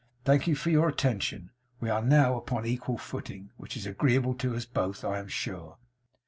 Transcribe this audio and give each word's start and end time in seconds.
Thank 0.25 0.47
you 0.47 0.55
for 0.55 0.71
your 0.71 0.89
attention. 0.89 1.51
We 1.79 1.91
are 1.91 2.01
now 2.01 2.35
upon 2.35 2.63
an 2.63 2.65
equal 2.71 2.97
footing; 2.97 3.51
which 3.57 3.77
is 3.77 3.85
agreeable 3.85 4.33
to 4.33 4.55
us 4.55 4.65
both, 4.65 5.05
I 5.05 5.19
am 5.19 5.27
sure. 5.27 5.77